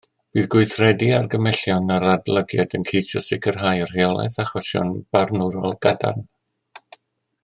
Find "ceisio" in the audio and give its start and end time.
2.91-3.23